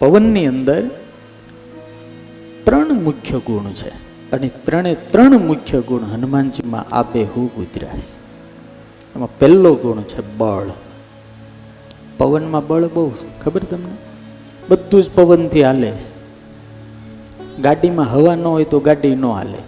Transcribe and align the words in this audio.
પવનની 0.00 0.46
અંદર 0.46 0.82
ત્રણ 2.64 2.92
મુખ્ય 2.92 3.38
ગુણ 3.38 3.72
છે. 3.72 3.88
અને 4.30 4.48
ત્રણે 4.48 4.94
ત્રણ 4.94 5.38
મુખ્ય 5.38 5.80
ગુણ 5.80 6.00
હનુમાનજીમાં 6.00 6.94
આપે 6.94 7.24
હું 7.24 7.54
ઉતર્યા 7.54 7.90
એમાં 9.16 9.38
પહેલો 9.38 9.74
ગુણ 9.74 10.02
છે 10.02 10.36
બળ. 10.36 10.66
પવનમાં 12.18 12.66
બળ 12.66 12.84
બહુ 12.84 13.12
ખબર 13.44 13.60
તમને? 13.60 13.90
બધું 14.68 15.02
જ 15.02 15.10
પવનથી 15.10 15.62
હાલે 15.62 15.92
ગાડીમાં 17.62 18.12
હવા 18.12 18.34
ન 18.34 18.44
હોય 18.44 18.64
તો 18.64 18.80
ગાડી 18.80 19.14
ન 19.14 19.24
હાલે. 19.24 19.58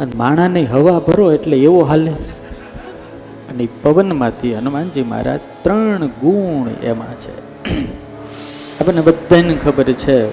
અને 0.00 0.12
માણાને 0.16 0.62
હવા 0.64 0.98
ભરો 0.98 1.32
એટલે 1.32 1.56
એવો 1.56 1.80
હાલે. 1.80 2.10
અને 3.50 3.68
પવનમાંથી 3.82 4.54
હનુમાનજી 4.54 5.02
મહારાજ 5.02 5.40
ત્રણ 5.62 6.06
ગુણ 6.06 6.84
એમાં 6.84 7.14
છે. 7.14 7.54
આપણને 8.80 9.00
બધાને 9.00 9.54
ખબર 9.54 9.84
છે, 9.84 10.28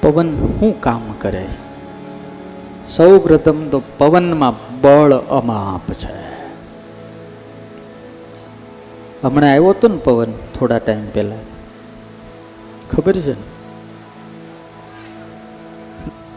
પવન 0.00 0.36
શું 0.36 0.80
કામ 0.80 1.00
કરે? 1.20 1.46
સૌ 2.90 3.18
પ્રથમ 3.18 3.68
તો 3.68 3.82
પવનમાં 3.98 4.80
બળ 4.80 5.12
અમાપ 5.12 5.92
છે. 5.92 6.26
હમણાં 9.22 9.50
આવ્યો 9.50 9.70
હતો 9.70 9.88
ને 9.88 9.96
પવન 9.96 10.32
થોડા 10.58 10.78
ટાઈમ 10.78 11.10
પહેલા. 11.10 11.36
ખબર 12.90 13.12
છે? 13.12 13.32
ને 13.32 13.42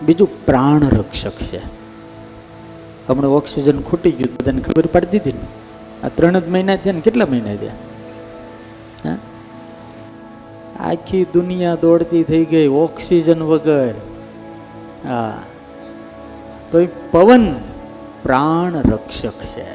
બીજું 0.06 0.46
પ્રાણ 0.46 0.90
રક્ષક 0.90 1.32
છે. 1.32 1.62
હમણાં 3.08 3.32
ઓક્સિજન 3.32 3.82
ખૂટી 3.82 4.12
ગયું, 4.12 4.38
બધાને 4.38 4.62
ખબર 4.62 4.86
પડી 4.86 5.06
દીધી 5.06 5.32
ને. 5.32 5.46
આ 6.06 6.10
ત્રણ 6.10 6.40
જ 6.40 6.48
મહિના 6.48 6.76
થયા 6.76 6.94
ને, 6.94 7.02
કેટલા 7.02 7.26
મહિના 7.26 7.56
થયા? 7.56 7.72
હા? 9.10 9.18
આખી 10.90 11.26
દુનિયા 11.34 11.76
દોડતી 11.76 12.24
થઈ 12.24 12.46
ગઈ, 12.46 12.68
ઓક્સિજન 12.68 13.44
વગર. 13.44 13.94
હા. 15.08 15.38
તો 16.72 16.80
એ 16.80 16.88
પવન 17.12 17.46
પ્રાણ 18.24 18.74
રક્ષક 18.92 19.40
છે. 19.46 19.68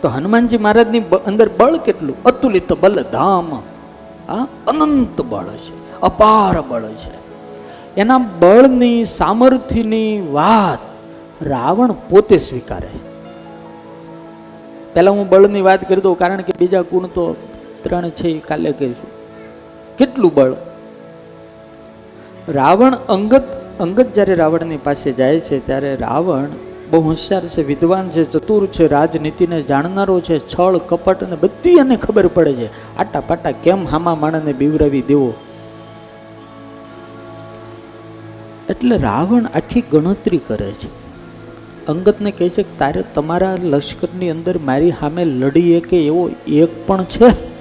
તો 0.00 0.08
હનુમાનજી 0.08 0.58
મહારાજની 0.58 1.00
અંદર 1.26 1.50
બળ 1.58 1.76
કેટલું? 1.76 2.22
અતુલિત 2.22 2.72
બલ 2.72 3.02
ધામ 3.12 3.54
હા, 4.28 4.46
અનંત 4.66 5.20
બળ 5.20 5.44
છે, 5.44 6.00
અપાર 6.00 6.60
બળ 6.60 6.82
છે. 6.82 7.14
એના 7.96 8.18
બળની 8.18 9.04
સામર્થ્યની 9.04 10.28
વાત 10.32 10.82
રાવણ 11.42 11.92
પોતે 11.92 12.36
સ્વીકારે 12.36 12.86
છે. 12.86 13.04
પહેલાં 14.94 15.14
હું 15.14 15.28
બળની 15.28 15.60
વાત 15.60 15.88
કરી 15.88 16.00
દઉં, 16.00 16.18
કારણ 16.18 16.40
કે 16.40 16.52
બીજા 16.58 16.82
ગુણ 16.82 17.06
તો 17.06 17.36
ત્રણ 17.82 18.08
છે 18.08 18.28
એ 18.28 18.38
કાલે 18.38 18.72
કહીશું. 18.72 19.13
કેટલું 19.98 20.34
બળ? 20.34 20.52
રાવણ 22.48 22.94
અંગત 22.94 23.42
અંગત 23.80 24.14
જ્યારે 24.14 24.34
રાવણની 24.34 24.76
પાસે 24.76 25.12
જાય 25.12 25.40
છે, 25.40 25.66
ત્યારે 25.66 25.96
રાવણ 25.96 26.46
બહુ 26.90 27.00
હોશિયાર 27.00 27.46
છે, 27.46 27.62
વિદ્વાન 27.62 28.08
છે, 28.08 28.24
ચતુર 28.24 28.66
છે, 28.66 28.86
રાજનીતિને 28.86 29.62
જાણનારો 29.62 30.20
છે, 30.20 30.38
છળ, 30.38 30.76
કપટ 30.76 31.24
અને 31.24 31.36
બધી 31.36 31.70
એને 31.72 31.96
ખબર 31.96 32.26
પડે 32.26 32.54
છે. 32.54 32.96
આટા 32.96 33.20
પાટા 33.20 33.50
કેમ 33.50 33.88
હામા 33.88 34.14
માણસને 34.14 34.52
બીવરાવી 34.52 35.02
દેવો? 35.02 35.34
એટલે 38.70 38.96
રાવણ 38.96 39.44
આખી 39.54 39.84
ગણતરી 39.92 40.40
કરે 40.46 40.72
છે. 40.72 40.88
અંગતને 41.86 42.30
કહે 42.30 42.48
છે 42.48 42.62
કે 42.62 42.78
તારે 42.78 43.04
તમારા 43.14 43.56
લશ્કરની 43.62 44.30
અંદર 44.30 44.58
મારી 44.58 44.90
સામે 44.90 45.24
લડી 45.24 45.80
કે 45.80 46.06
એવો 46.06 46.30
એક 46.48 46.68
પણ 46.86 47.04
છે? 47.04 47.53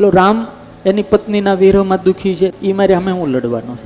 એટલે 0.00 0.10
રામ, 0.10 0.46
એની 0.86 1.02
પત્નીના 1.02 1.54
વિરહમાં 1.54 2.02
દુઃખી 2.02 2.34
છે. 2.34 2.60
એ 2.60 2.72
મારે 2.72 2.94
અમે 2.94 3.12
હું 3.12 3.28
લડવાનો 3.28 3.78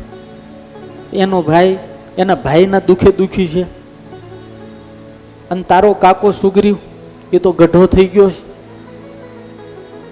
એનો 1.12 1.43
ભાઈ, 1.43 1.79
એના 2.19 2.34
ભાઈના 2.34 2.79
દુઃખે 2.79 3.11
દુઃખી 3.11 3.47
છે. 3.47 3.62
અને 5.51 5.63
તારો 5.63 5.92
કાકો 5.92 6.33
સુગ્રીવ 6.33 6.77
એ 7.33 7.39
તો 7.39 7.52
ગઢો 7.52 7.86
થઈ 7.86 8.07
ગયો 8.07 8.30
છે. 8.30 8.55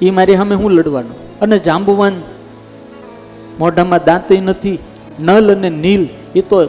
એ 0.06 0.10
મારી 0.10 0.36
સામે 0.36 0.54
હું 0.54 0.70
લડવાનો? 0.70 1.28
અને 1.40 1.58
જાંબુવાન, 1.58 2.12
મોઢામાં 3.58 4.00
દાંતય 4.06 4.40
નથી, 4.40 4.78
નલ 5.20 5.56
અને 5.56 5.70
નીલ, 5.70 6.08
એ 6.34 6.40
તો 6.40 6.64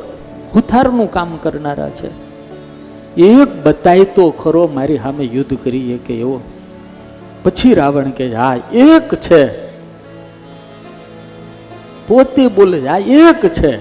હુથારનું 0.55 1.11
કામ 1.11 1.37
કરનારા 1.41 1.89
છે. 1.89 2.09
એક 3.21 3.63
બતાય 3.63 4.03
તો 4.03 4.29
ખરો, 4.29 4.69
મારી 4.73 4.97
સામે 4.97 5.23
યુદ્ધ 5.23 5.57
કરીએ 5.63 5.97
કે 5.97 6.13
એવો. 6.13 6.41
પછી 7.43 7.73
રાવણ 7.73 8.09
કે 8.09 8.33
હા, 8.33 8.55
એક 8.73 9.15
છે. 9.15 9.43
પોતે 12.07 12.47
બોલે 12.47 12.79
છે 12.79 12.87
આ 12.87 12.97
એક 12.97 13.41
છે. 13.53 13.73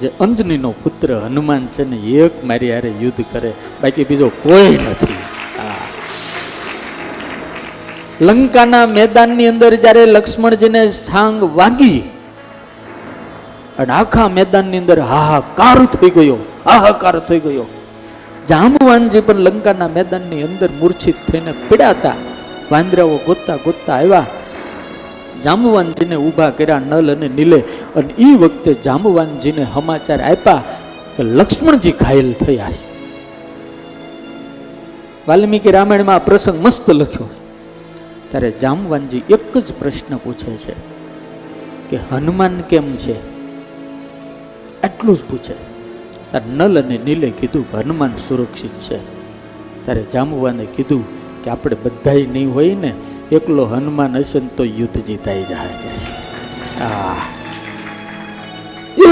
જે 0.00 0.08
અંજનીનો 0.20 0.70
પુત્ર 0.82 1.10
હનુમાન 1.24 1.66
છે 1.66 1.84
ને, 1.84 1.96
એક 1.96 2.44
મારી 2.44 2.72
હારે 2.72 2.90
યુદ્ધ 3.00 3.24
કરે, 3.32 3.52
બાકી 3.82 4.04
બીજો 4.04 4.28
કોઈ 4.42 4.76
નથી. 4.76 5.22
લંકાના 8.20 8.86
મેદાનની 8.86 9.48
અંદર 9.48 9.74
જ્યારે 9.74 10.06
લક્ષ્મણજીને 10.06 10.82
છાંગ 10.90 11.40
વાગી, 11.56 11.98
અને 13.78 13.92
આખા 13.92 14.28
મેદાનની 14.28 14.78
અંદર 14.78 15.00
હાહાકાર 15.00 15.78
થઈ 15.86 16.10
ગયો, 16.10 16.38
હાહાકાર 16.64 17.18
થઈ 17.18 17.40
ગયો 17.40 17.66
જામવાનજી 18.48 19.20
પણ 19.20 19.36
લંકાના 19.36 19.88
મેદાનની 19.88 20.42
અંદર 20.42 20.68
મૂર્છિત 20.80 21.14
થઈને 21.32 21.52
પીડાતા 21.52 22.14
વાંદરાઓ 22.70 23.16
ગોતતા 23.16 23.56
ગોતતા 23.56 23.94
આવ્યા. 23.94 24.26
જામવાનજીને 25.44 26.16
ઊભા 26.16 26.50
કર્યા 26.50 26.78
નલ 26.78 27.16
અને 27.16 27.28
નીલે 27.28 27.60
અને 27.96 28.14
એ 28.18 28.24
વખતે 28.24 28.74
જામવાનજીને 28.74 29.66
સમાચાર 29.74 30.22
આપ્યા 30.22 30.62
કે 31.16 31.22
લક્ષ્મણજી 31.22 31.92
ઘાયલ 31.92 32.32
થયા 32.32 32.70
છે. 32.70 32.86
વાલ્મીકી 35.28 35.70
રામાયણમાં 35.70 36.14
આ 36.14 36.18
પ્રસંગ 36.18 36.64
મસ્ત 36.64 36.90
લખ્યો. 36.90 37.30
ત્યારે 38.30 38.50
જામવાનજી 38.50 39.22
એક 39.30 39.58
જ 39.58 39.72
પ્રશ્ન 39.78 40.16
પૂછે 40.16 40.56
છે 40.56 40.74
કે 41.90 41.98
હનુમાન 42.12 42.60
કેમ 42.60 42.96
છે? 42.96 43.20
આટલું 44.82 45.16
જ 45.16 45.20
પૂછે. 45.30 45.75
ત્યારે 46.36 46.56
નલ 46.56 46.82
અને 46.82 46.98
નીલે 46.98 47.30
કીધું 47.30 47.72
કે 47.72 47.76
હનુમાન 47.78 48.16
સુરક્ષિત 48.16 48.70
છે. 48.70 48.98
ત્યારે 49.84 50.02
જામવાને 50.12 50.64
કીધું 50.64 51.04
કે 51.44 51.50
આપણે 51.50 51.76
બધા 51.84 52.12
નહીં 52.12 52.54
હોય 52.54 52.74
ને, 52.74 52.94
એકલો 53.32 53.64
હનુમાન 53.64 54.16
હશે 54.16 54.40
ને 54.40 54.48
તો 54.56 54.64
યુદ્ધ 54.64 54.98
જીતાઈ 55.04 55.42
જાય 55.42 55.72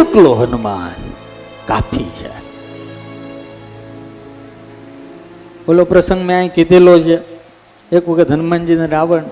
એકલો 0.01 0.35
હનુમાન 0.35 0.91
કાફી 1.67 2.05
છે. 2.05 2.31
ઓલો 5.69 5.85
પ્રસંગ 5.85 6.27
મેં 6.27 6.37
અહીં 6.39 6.53
કીધેલો 6.53 7.01
છે. 7.01 7.19
એક 7.93 8.09
વખત 8.09 8.31
હનુમાનજીને 8.31 8.87
રાવણ 8.87 9.23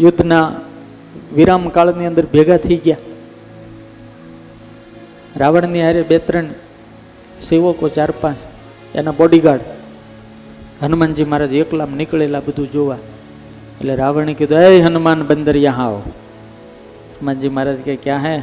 યુદ્ધના 0.00 0.52
વિરામ 1.34 1.68
કાળની 1.68 2.06
અંદર 2.06 2.26
ભેગા 2.26 2.56
થઈ 2.56 2.76
ગયા. 2.76 2.96
રાવણની 5.36 5.82
હારે 5.82 6.02
બે 6.02 6.18
ત્રણ 6.18 6.44
સેવકો 7.40 7.88
ચાર 7.88 8.10
પાંચ, 8.10 8.36
એના 8.96 9.10
બોડીગાર્ડ 9.10 9.60
હનુમાનજી 10.82 11.24
મહારાજ 11.24 11.52
એકલામ 11.52 11.96
નીકળેલા 11.96 12.40
બધું 12.40 12.72
જોવા. 12.72 12.94
એટલે 13.80 13.94
રાવણે 13.94 14.34
કીધું, 14.34 14.58
એ 14.58 14.80
હનુમાન 14.80 15.22
બંદર 15.22 15.56
યહાં 15.56 15.86
આવો. 15.86 15.98
હનુમાનજી 15.98 17.48
મહારાજ 17.48 17.76
કે 17.76 17.96
ક્યાં 17.96 18.24
હે? 18.24 18.42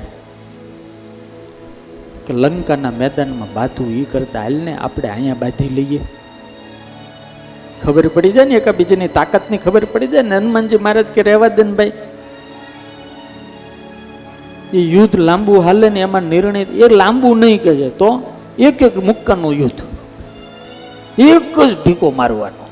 કે 2.27 2.33
લંકાના 2.33 2.91
મેદાનમાં 2.91 3.53
બાથું 3.53 4.01
એ 4.01 4.05
કરતા, 4.11 4.41
હાલને 4.41 4.75
આપણે 4.75 5.09
અહીંયા 5.09 5.33
બાંધી 5.33 5.69
લઈએ. 5.69 5.99
ખબર 7.83 8.07
પડી 8.07 8.31
જાય 8.31 8.45
ને 8.45 8.55
એકા 8.55 8.71
બીજાની 8.71 9.07
તાકાતની 9.07 9.57
ખબર 9.57 9.85
પડી 9.85 10.07
જાય 10.07 10.21
ને, 10.21 10.37
હનુમાનજી 10.37 10.77
મહારાજ 10.77 11.05
કે, 11.05 11.23
રહેવા 11.23 11.47
દે 11.47 11.63
ને 11.63 11.73
ભાઈ. 11.73 11.91
એ 14.73 14.77
યુદ્ધ 14.77 15.15
લાંબુ 15.15 15.59
હાલે 15.59 15.89
ને, 15.89 15.99
એમાં 15.99 16.21
નિર્ણય, 16.21 16.61
એ 16.61 16.87
લાંબુ 16.89 17.35
નહીં 17.35 17.61
કે 17.61 17.75
છે 17.75 17.89
તો 17.89 18.32
એક 18.59 18.81
એક 18.81 18.97
મુક્કાનું 18.97 19.53
યુદ્ધ. 19.53 19.81
એક 21.19 21.59
જ 21.59 21.75
ઢીકો 21.85 22.11
મારવાનો. 22.11 22.67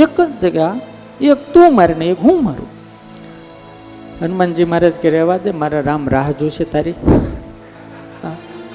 એક 0.00 0.20
જ 0.20 0.30
જગ્યા, 0.42 0.80
એક 1.20 1.52
તું 1.52 1.74
મારે 1.74 1.94
ને 1.94 2.06
એક 2.06 2.16
હું 2.22 2.44
મારું. 2.44 2.66
હનુમાનજી 4.22 4.64
મહારાજ 4.64 4.92
કે 4.92 5.10
રહેવા 5.10 5.36
દે, 5.36 5.50
મારા 5.50 5.80
રામ 5.80 6.08
રાહ 6.08 6.30
જોશે 6.30 6.64
તારી. 6.64 6.92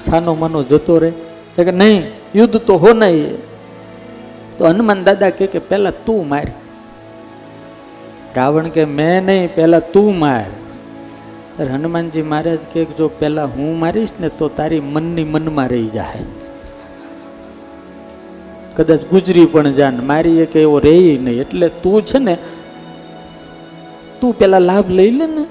છાનો 0.08 0.34
મનો 0.34 0.62
જતો 0.62 0.98
રહે. 0.98 1.12
કે 1.56 1.70
નહીં, 1.70 2.02
યુદ્ધ 2.34 2.56
તો 2.56 2.76
હો 2.76 2.92
નહીં. 2.92 3.36
તો 4.58 4.66
હનુમાન 4.66 5.04
દાદા 5.04 5.30
કે, 5.30 5.46
પહેલા 5.46 5.90
તું 5.90 6.28
માર. 6.28 6.46
રાવણ 8.36 8.68
કે, 8.68 8.84
મેં 8.84 9.24
નહીં, 9.24 9.54
પહેલા 9.54 9.78
તું 9.78 10.18
માર. 10.18 10.44
ત્યારે 11.56 11.72
હનુમાનજી 11.72 12.22
મહારાજ 12.22 12.62
કે 12.72 12.84
જો 12.98 13.08
પેલા 13.20 13.48
હું 13.56 13.78
મારીશ 13.78 14.14
ને 14.20 14.28
તો 14.28 14.48
તારી 14.48 14.80
મનની 14.94 15.24
મનમાં 15.24 15.68
રહી 15.68 15.88
જાય 15.88 16.24
કદાચ 18.76 19.02
ગુજરી 19.04 19.46
પણ 19.46 19.72
જાન, 19.72 19.96
મારી 20.10 20.38
એક 20.40 20.54
એવો 20.56 20.78
રહે 20.78 20.94
નહીં. 21.24 21.40
એટલે 21.40 21.68
તું 21.82 22.06
છે 22.06 22.18
ને, 22.18 22.34
તું 24.20 24.38
પેલા 24.38 24.58
લાભ 24.58 24.90
લઈ 24.90 25.10
લે 25.10 25.26
ને. 25.26 25.44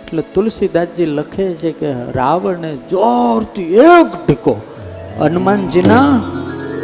એટલે 0.00 0.22
તુલસીદાસજી 0.34 1.06
લખે 1.06 1.46
છે 1.54 1.72
કે 1.72 1.92
રાવણે 2.18 2.70
જોરથી 2.90 3.70
એક 3.92 4.10
ઢીકો, 4.26 4.54
હનુમાનજીના 5.20 6.10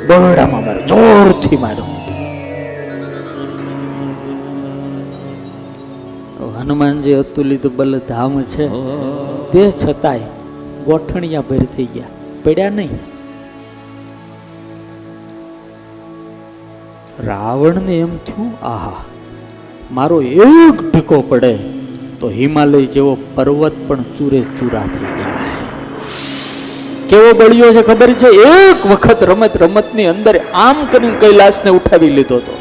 બરડામાં 0.08 0.64
માર્યો 0.66 0.88
જોરથી 0.92 1.56
માર્યો 1.56 2.03
હનુમાનજી 6.64 7.12
અતુલિત 7.12 7.66
બલ 7.66 7.98
ધામ 8.08 8.42
છે 8.42 8.66
તે 9.52 9.70
છતાંય 9.70 10.18
ગોઠણિયા 10.84 11.40
ભેર 11.40 11.64
થઈ 11.76 11.84
ગયા. 11.84 12.04
પડ્યા 12.44 12.70
નહીં. 12.70 12.88
રાવણને 17.26 17.98
એમ 17.98 18.16
થયું 18.16 18.64
આહા 18.64 19.04
મારો 19.92 20.22
એક 20.22 20.76
ઢીકો 20.92 21.20
પડે 21.20 21.54
તો 22.20 22.28
હિમાલય 22.28 22.84
જેવો 22.86 23.16
પર્વત 23.34 23.72
પણ 23.86 24.02
ચૂરે 24.16 24.42
ચૂરા 24.58 24.82
થઈ 24.82 25.12
જાય. 25.18 25.32
કેવો 27.08 27.32
બળ્યો 27.32 27.72
છે 27.72 27.82
ખબર 27.82 28.12
છે? 28.12 28.26
એક 28.26 28.86
વખત 28.86 29.22
રમત 29.22 29.62
રમતની 29.62 30.06
અંદર 30.06 30.40
આમ 30.54 30.76
કરીને 30.90 31.18
કૈલાસને 31.20 31.70
ઉઠાવી 31.70 32.10
લીધો 32.10 32.36
હતો 32.36 32.54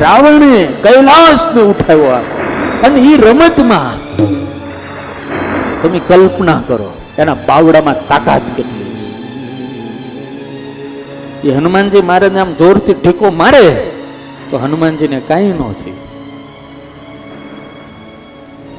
રાવણે 0.00 0.66
કૈલાસને 0.82 1.62
ઉઠાવ્યો 1.62 2.12
અને 2.82 3.00
એ 3.00 3.16
રમતમાં 3.16 3.96
તમે 5.82 6.00
કલ્પના 6.08 6.62
કરો, 6.66 6.92
એના 7.18 7.34
બાવડામાં 7.34 8.08
તાકાત 8.08 8.42
કેટલી 8.56 8.80
એ 11.44 11.50
હનુમાનજી 11.50 12.00
મહારાજ 12.00 12.36
આમ 12.36 12.54
જોરથી 12.54 12.94
ઠીકો 12.94 13.30
મારે, 13.30 13.90
તો 14.50 14.58
હનુમાનજીને 14.58 15.20
કાંઈ 15.20 15.52
ન 15.52 15.56
થયું. 15.56 15.98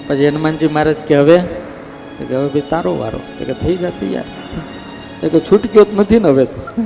પછી 0.07 0.27
હનુમાનજી 0.27 0.67
મહારાજ 0.67 0.95
કે, 0.95 1.17
હવે? 1.17 1.38
કે, 2.17 2.35
હવે 2.35 2.47
ભાઈ 2.47 2.63
તારો 2.69 2.97
વારો. 2.97 3.19
કે, 3.39 3.53
થઈ 3.53 3.75
જા 3.75 3.89
તૈયાર 3.89 4.24
તો 5.21 5.29
કે 5.29 5.39
છૂટક્યો 5.39 5.83
જ 5.83 5.88
નથી 5.97 6.19
ને 6.19 6.29
હવે 6.29 6.45
તો? 6.45 6.62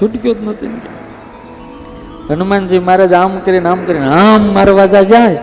છૂટક્યો 0.00 0.34
જ 0.34 0.36
નથી 0.44 0.66
ને? 0.66 1.05
હનુમાનજી 2.30 2.78
મહારાજ 2.78 3.12
આમ 3.12 3.38
કરીને 3.38 3.68
આમ 3.68 3.84
કરીને 3.84 4.06
આમ 4.06 4.54
મારવા 4.54 4.86
જાય. 4.86 5.38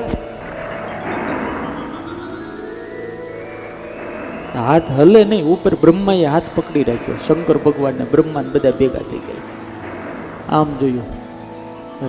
હાથ 4.56 4.92
હલે 4.92 5.24
નહીં, 5.24 5.44
ઉપર 5.44 5.76
બ્રહ્માએ 5.76 6.26
હાથ 6.26 6.44
પકડી 6.56 6.84
રાખ્યો. 6.84 7.16
શંકર 7.28 7.58
ભગવાનને 7.58 8.06
બ્રહ્માને 8.06 8.50
બધા 8.50 8.72
ભેગા 8.72 9.00
થઈ 9.00 9.18
ગયા. 9.18 10.60
આમ 10.60 10.78
જોયું. 10.78 11.24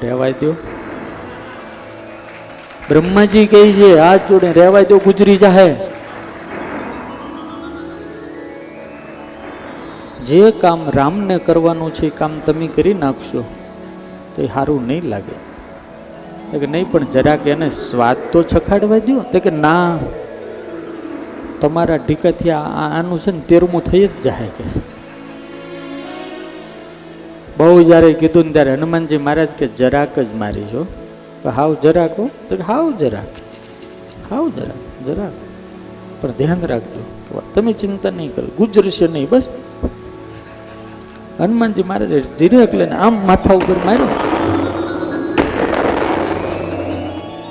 રહેવાય 0.03 0.32
દો 0.32 0.53
બ્રહ્માજી 2.88 3.47
કહે 3.47 3.73
છે, 3.73 3.99
હાથ 3.99 4.20
જોડે 4.29 4.53
રહેવાય 4.53 4.85
દો 4.85 4.99
ગુજરી 4.99 5.37
જાહે. 5.37 5.75
જે 10.27 10.50
કામ 10.50 10.91
રામને 10.94 11.38
કરવાનું 11.38 11.94
છે, 11.94 12.06
એ 12.06 12.11
કામ 12.11 12.38
તમે 12.38 12.67
કરી 12.67 12.94
નાખશો. 12.94 13.44
તો 14.36 14.42
એ 14.42 14.46
સારું 14.46 14.86
નહીં 14.86 15.04
લાગે. 15.04 15.36
તો 16.52 16.58
કે 16.58 16.66
નહીં, 16.66 16.90
પણ 16.90 17.04
જરાક 17.04 17.46
એને 17.46 17.69
સ્વાદ 17.69 18.16
તો 18.32 18.42
ચખાડવા 18.42 18.98
દો 18.98 19.20
તો 19.32 19.40
કે 19.40 19.50
ના, 19.50 19.98
તમારા 21.60 21.96
ઢીકાથી 21.96 22.50
આનું 22.50 23.20
છે 23.20 23.31
ને 23.31 23.40
તેરમું 23.48 23.84
થઈ 23.84 24.06
જ 24.06 24.22
જાય 24.22 24.46
કે. 24.46 24.64
બહુ 27.56 27.82
જ્યારે 27.82 28.12
કીધું 28.12 28.46
ને 28.46 28.52
ત્યારે 28.52 28.72
હનુમાનજી 28.75 29.19
મહારાજ 29.19 29.48
કે 29.48 29.66
જરાક 29.66 30.19
જ 30.19 30.26
મારી 30.34 30.64
છો 30.64 30.86
હાવ 31.56 31.76
જરાક 31.82 32.19
હો. 32.19 32.31
તો 32.48 32.56
કે 32.56 32.62
હાવ 32.62 32.92
જરાક. 32.92 33.31
હાવ 34.31 34.48
જરાક 34.48 35.06
જરાક. 35.06 35.32
પણ 36.20 36.31
ધ્યાન 36.31 36.66
રાખજો. 36.66 37.42
તમે 37.54 37.72
ચિંતા 37.72 38.10
નહીં 38.10 38.34
કરો. 38.34 38.46
ગુજરશે 38.58 39.06
નહીં, 39.06 39.28
બસ. 39.31 39.48
હનુમાનજી 41.40 41.82
મહારાજે 41.82 42.20
જીરેક 42.20 42.75
લઈને 42.75 42.92
આમ 42.92 43.26
માથા 43.26 43.54
ઉપર 43.54 43.76
માર્યો. 43.84 44.06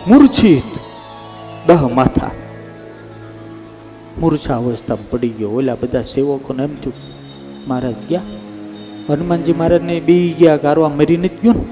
મૂર્છિત. 0.07 0.79
દહ 1.67 1.87
માથા. 1.87 2.31
મૂર્છા 4.19 4.57
અવસ્થા 4.57 4.97
પડી 5.09 5.29
ગયો. 5.29 5.49
ઓલા 5.49 5.75
બધા 5.75 6.01
સેવકોને 6.01 6.63
એમ 6.63 6.75
થયું, 6.75 6.93
મહારાજ, 7.67 7.95
ગયા? 8.09 8.21
હનુમાનજી 9.09 9.53
મહારાજને 9.53 9.99
બી 9.99 10.35
ગયા 10.39 10.57
કારવા 10.57 10.89
મરી 10.89 11.17
નથી 11.17 11.27
ગયો 11.27 11.53
ને? 11.53 11.65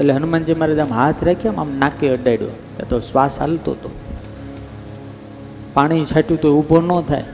એટલે 0.00 0.12
હનુમાનજી 0.12 0.54
મહારાજ 0.54 0.78
આમ 0.78 0.92
હાથ 0.92 1.24
રાખ્યા 1.24 1.52
આમ 1.56 1.78
નાકે 1.78 2.08
અડાડ્યો. 2.08 2.48
ત્યાં 2.48 2.88
તો 2.88 3.00
શ્વાસ 3.00 3.38
હાલતો 3.38 3.70
હતો. 3.70 3.90
પાણી 5.74 6.04
છાંટ્યું 6.04 6.40
તો 6.40 6.58
ઊભો 6.58 6.80
ન 6.80 7.02
થાય. 7.02 7.24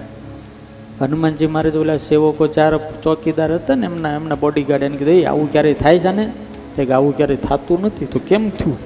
હનુમાનજી 1.00 1.46
મહારાજ 1.46 1.76
ઓલા 1.76 1.96
સેવકો 1.96 2.46
ચાર 2.46 2.76
ચોકીદાર 3.02 3.54
હતા 3.54 3.74
ને 3.74 3.86
એમના 3.86 4.12
એમના 4.12 4.34
બોડીગાર્ડ 4.34 4.82
એને 4.82 4.96
કીધું 4.96 5.14
"એ, 5.14 5.24
આવું 5.24 5.52
ક્યારેય 5.52 5.74
થાય 5.74 5.98
છે 5.98 6.12
ને? 6.12 6.32
તે 6.76 6.84
કે 6.84 6.92
આવું 6.92 7.16
ક્યારેય 7.16 7.36
થતું 7.36 7.82
નથી. 7.82 8.04
તો 8.04 8.20
કેમ 8.26 8.50
થયું? 8.50 8.78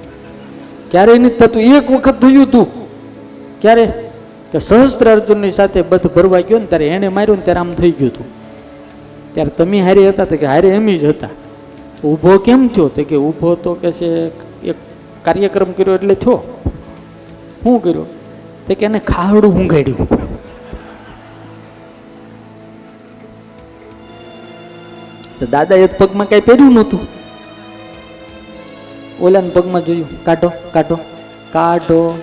ક્યારેય 0.91 1.17
નથી 1.17 1.35
થતું. 1.35 1.61
એક 1.61 1.91
વખત 1.91 2.21
થયું 2.21 2.43
હતું 2.43 2.67
ક્યારે? 3.61 3.85
કે 4.51 4.59
સહસ્ત્ર 4.59 5.11
અર્જુનની 5.11 5.51
સાથે 5.51 5.81
બધ 5.81 6.07
ભરવા 6.07 6.39
ગયો 6.39 6.59
ને 6.59 6.65
ત્યારે 6.65 6.87
એણે 6.87 7.07
માર્યો 7.07 7.35
ને 7.35 7.41
ત્યારે 7.41 7.59
આમ 7.59 7.73
થઈ 7.73 7.91
ગયું 7.91 8.11
હતું 8.11 8.25
ત્યારે 9.33 9.49
તમે 9.49 9.81
હારે 9.81 10.09
હતા 10.09 10.25
તો 10.25 10.37
કે 10.37 10.45
હારે 10.45 10.67
એમ 10.69 10.95
જ 10.97 11.03
હતા. 11.03 11.29
ઊભો 12.03 12.37
કેમ 12.37 12.67
થયો? 12.67 12.87
તો 12.87 13.03
કે 13.03 13.15
ઊભો 13.15 13.55
તો 13.55 13.73
કે 13.73 13.91
છે 13.91 14.07
એક 14.67 14.75
કાર્યક્રમ 15.23 15.71
કર્યો 15.71 15.93
એટલે 15.95 16.15
થયો. 16.15 16.61
શું 17.63 17.83
કર્યો? 17.83 18.05
તો 18.67 18.73
કે 18.73 18.85
એને 18.85 18.99
ખાવડું 18.99 19.53
ઊંઘાડ્યું. 19.53 20.28
તો 25.39 25.45
દાદાએ 25.45 25.87
તો 25.87 26.05
પગમાં 26.05 26.29
કાંઈ 26.29 26.41
પહેર્યું 26.41 26.73
નહોતું. 26.73 26.99
ઓલાને 29.21 29.49
પગમાં 29.49 29.85
જોયું, 29.85 30.23
કાઢો 30.23 30.51
કાઢો 30.73 30.97
કાઢો. 31.51 32.19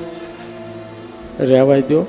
રહેવાય 1.41 1.81
દો 1.81 2.07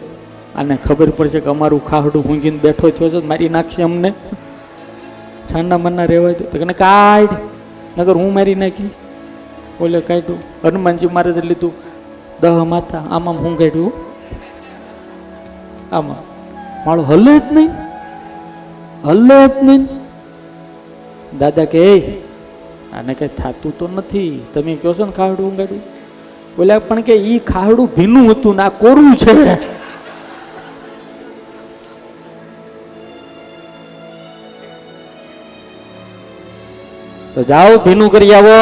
આને 0.56 0.78
ખબર 0.86 1.10
પડશે 1.10 1.40
કે 1.40 1.50
અમારું 1.50 1.86
ખાહડું 1.86 2.26
ઊંઘીને 2.26 2.58
બેઠો 2.58 2.90
થયો 2.90 3.10
છે, 3.10 3.26
મારી 3.26 3.50
નાખશે 3.50 3.84
અમને. 3.84 4.14
છાંડા 5.54 5.78
મના 5.78 6.06
રહેવાય 6.06 6.34
દો 6.34 6.46
તો 6.46 6.66
કે 6.66 6.74
કાઢ. 6.74 7.30
નગર 7.98 8.14
હું 8.14 8.34
મારી 8.34 8.56
નાખીશ. 8.56 8.92
ઓલે 9.82 10.00
કાઢ્યું. 10.00 10.40
હનુમાનજી 10.64 11.08
મહારાજે 11.08 11.42
લીધું 11.42 11.72
દહ 12.42 12.64
માથા. 12.64 12.98
આમાં 12.98 13.36
હું 13.38 13.58
કાઢ્યું? 13.58 13.94
આમાં. 15.92 16.38
માળો 16.86 17.04
હલે 17.04 17.40
જ 17.40 17.42
નહીં. 17.52 17.70
હલે 19.06 19.48
જ 19.48 19.52
નહીં. 19.64 19.97
દાદા 21.40 21.66
કે 21.66 21.84
આને 22.94 23.14
કઈ 23.14 23.32
થતું 23.40 23.74
તો 23.80 23.86
નથી. 23.96 24.34
તમે 24.54 24.76
કહો 24.76 24.94
છો 24.94 25.06
ને 25.06 25.12
ખાવડું 25.12 25.46
ઊંઘાડ્યું 25.50 25.84
બોલ્યા 26.58 26.86
પણ 26.90 27.02
કે 27.08 27.16
ઈ 27.32 27.40
ખાવડું 27.40 27.88
ભીનું 27.96 28.30
હતું 28.32 28.56
ને 28.56 28.64
આ 28.64 28.70
કોરું 28.84 29.16
છે. 29.16 29.36
તો 37.34 37.44
જાઓ, 37.44 37.74
ભીનું 37.86 38.10
કરી 38.12 38.34
આવો. 38.34 38.60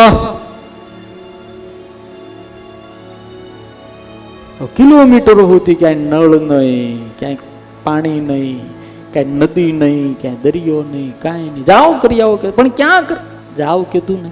કિલોમીટરો 4.76 5.44
સુધી 5.48 5.76
ક્યાંય 5.82 5.96
નળ 5.96 6.34
નહીં, 6.40 7.10
ક્યાંય 7.20 7.38
પાણી 7.84 8.20
નહીં. 8.20 8.75
ક્યાંય 9.16 9.46
નદી 9.46 9.72
નહીં 9.72 10.16
ક્યાંય 10.22 10.38
દરિયો 10.44 10.80
નહીં, 10.92 11.12
કાંઈ 11.20 11.50
નહીં. 11.50 11.66
જાઓ 11.66 11.94
કરી 12.00 12.22
આવો 12.22 12.36
કે, 12.36 12.50
પણ 12.52 12.70
ક્યાં 12.80 13.08
કર? 13.08 13.20
જાઓ 13.58 13.84
કીધું 13.92 14.24
ને 14.24 14.32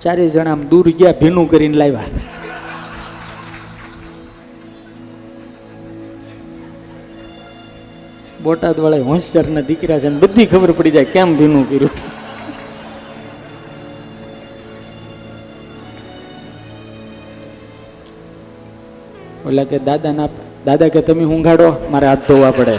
ચારે 0.00 0.28
જણા 0.28 0.52
આમ 0.52 0.62
દૂર 0.68 0.88
ગયા, 0.90 1.12
ભીનું 1.20 1.50
કરીને 1.50 1.76
લાવ્યા. 1.76 2.02
બોટાદ 8.42 8.80
વાળા 8.80 9.06
હોશિયારના 9.06 9.60
દીકરા 9.60 9.98
છે 9.98 10.10
બધી 10.22 10.46
ખબર 10.46 10.72
પડી 10.72 10.90
જાય 10.90 11.04
કેમ 11.04 11.38
ભીનું 11.38 11.64
કર્યું. 11.70 11.90
ઓલા 19.46 19.64
કે, 19.64 19.78
દાદા 19.78 20.12
ના, 20.12 20.28
દાદા 20.64 20.88
કે, 20.88 21.00
તમે 21.02 21.24
ઊંઘાડો 21.24 21.68
મારે 21.90 22.06
હાથ 22.06 22.24
ધોવા 22.28 22.50
પડે. 22.50 22.78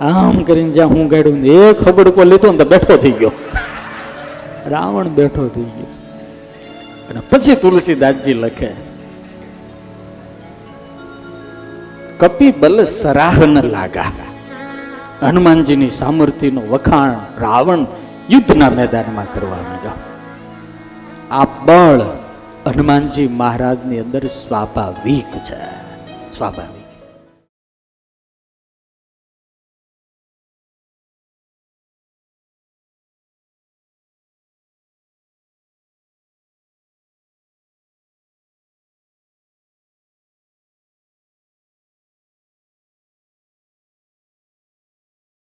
આમ 0.00 0.42
કરીને 0.42 0.70
જ્યાં 0.70 0.88
હું 0.88 1.08
ગાડ્યું 1.08 1.38
ને 1.38 1.72
ખબર 1.72 1.92
ખબડકો 1.92 2.24
લીધો 2.24 2.52
ને 2.52 2.58
તો 2.58 2.64
બેઠો 2.64 2.96
થઈ 2.96 3.10
ગયો. 3.10 3.32
રાવણ 4.66 5.08
બેઠો 5.08 5.48
થઈ 5.48 5.62
ગયો. 5.62 5.90
અને 7.10 7.20
પછી 7.30 7.54
તુલસીદાસજી 7.54 8.34
લખે, 8.34 8.70
કપી 12.18 12.50
બલ 12.52 12.84
સરાહ 12.84 13.38
ન 13.46 13.62
લાગા. 13.62 14.12
હનુમાનજીની 15.22 15.90
સામર્થ્યનું 15.90 16.70
વખાણ 16.70 17.14
રાવણ 17.40 17.86
યુદ્ધના 18.30 18.70
મેદાનમાં 18.70 19.28
કરવા 19.34 19.56
માંડ્યો. 19.56 19.96
આ 21.30 21.44
બળ 21.44 22.00
હનુમાનજી 22.66 23.28
મહારાજની 23.28 23.98
અંદર 23.98 24.24
સ્વાભાવિક 24.24 25.30
છે. 25.44 25.62
સ્વાભાવિક. 26.38 26.79